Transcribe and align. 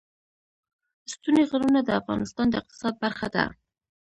ستوني 1.13 1.43
غرونه 1.51 1.79
د 1.83 1.89
افغانستان 1.99 2.45
د 2.49 2.53
اقتصاد 2.61 2.93
برخه 3.03 3.27
ده. 3.35 3.45